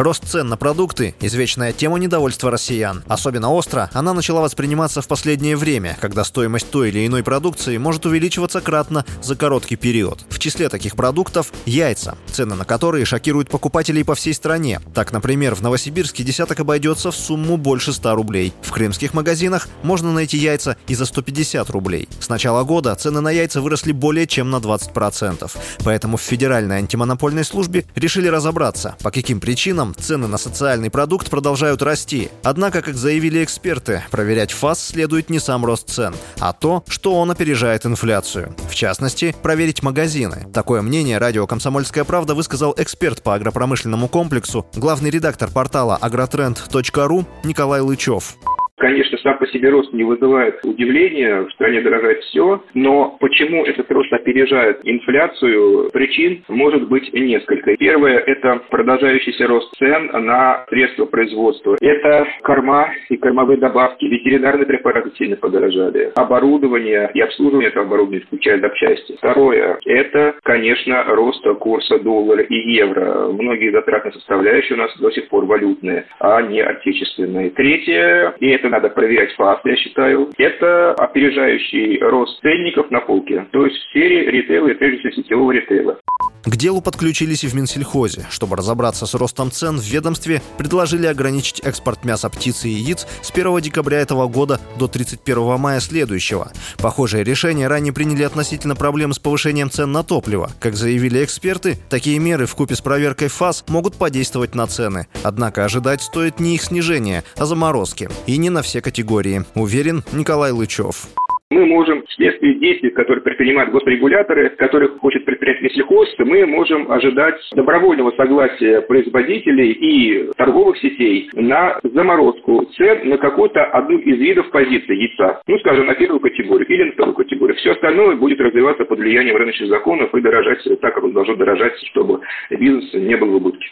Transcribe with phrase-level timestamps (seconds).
[0.00, 3.04] Рост цен на продукты– извечная тема недовольства россиян.
[3.06, 8.06] Особенно остро она начала восприниматься в последнее время, когда стоимость той или иной продукции может
[8.06, 10.24] увеличиваться кратно за короткий период.
[10.30, 14.80] В числе таких продуктов– яйца, цены на которые шокируют покупателей по всей стране.
[14.94, 18.54] Так, например, в Новосибирске десяток обойдется в сумму больше 100 рублей.
[18.62, 22.08] В крымских магазинах можно найти яйца и за 150 рублей.
[22.20, 25.50] С начала года цены на яйца выросли более чем на 20%.
[25.84, 31.82] Поэтому в Федеральной антимонопольной службе решили разобраться, по каким причинам цены на социальный продукт продолжают
[31.82, 32.30] расти.
[32.42, 37.30] Однако, как заявили эксперты, проверять ФАС следует не сам рост цен, а то, что он
[37.30, 38.54] опережает инфляцию.
[38.68, 40.46] В частности, проверить магазины.
[40.52, 47.80] Такое мнение радио «Комсомольская правда» высказал эксперт по агропромышленному комплексу, главный редактор портала agrotrend.ru Николай
[47.80, 48.36] Лычев.
[48.80, 53.90] Конечно, сам по себе рост не вызывает удивления, в стране дорожает все, но почему этот
[53.92, 57.76] рост опережает инфляцию, причин может быть несколько.
[57.76, 61.76] Первое– это продолжающийся рост цен на средства производства.
[61.82, 68.60] Это корма и кормовые добавки, ветеринарные препараты сильно подорожали, оборудование и обслуживание этого оборудования, включая
[68.60, 69.14] запчасти.
[69.18, 73.28] Второе– это, конечно, рост курса доллара и евро.
[73.30, 77.50] Многие затратные составляющие у нас до сих пор валютные, а не отечественные.
[77.50, 83.66] Третье, и это надо проверять факт, я считаю, это опережающий рост ценников на полке, то
[83.66, 85.98] есть в сфере ритейла и прежде всего сетевого ритейла.
[86.44, 88.26] К делу подключились и в Минсельхозе.
[88.30, 93.30] Чтобы разобраться с ростом цен, в ведомстве предложили ограничить экспорт мяса, птицы и яиц с
[93.30, 96.50] 1 декабря этого года до 31 мая следующего.
[96.78, 100.50] Похожее решение ранее приняли относительно проблем с повышением цен на топливо.
[100.60, 105.08] Как заявили эксперты, такие меры в купе с проверкой ФАС могут подействовать на цены.
[105.22, 108.08] Однако ожидать стоит не их снижения, а заморозки.
[108.26, 111.08] И не на все категории, уверен Николай Лычев
[111.50, 118.12] мы можем вследствие действий, которые предпринимают госрегуляторы, которых хочет предпринять Мессельхоз, мы можем ожидать добровольного
[118.12, 125.42] согласия производителей и торговых сетей на заморозку цен на какую-то одну из видов позиции яйца.
[125.48, 127.56] Ну, скажем, на первую категорию или на вторую категорию.
[127.56, 131.74] Все остальное будет развиваться под влиянием рыночных законов и дорожать так, как он должен дорожать,
[131.90, 132.20] чтобы
[132.50, 133.66] бизнес не был в убытке.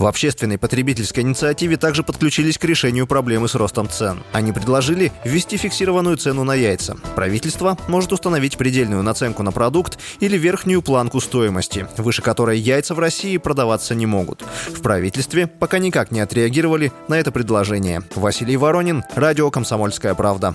[0.00, 4.22] В общественной потребительской инициативе также подключились к решению проблемы с ростом цен.
[4.32, 6.96] Они предложили ввести фиксированную цену на яйца.
[7.14, 12.98] Правительство может установить предельную наценку на продукт или верхнюю планку стоимости, выше которой яйца в
[12.98, 14.40] России продаваться не могут.
[14.68, 18.02] В правительстве пока никак не отреагировали на это предложение.
[18.14, 20.54] Василий Воронин, Радио «Комсомольская правда».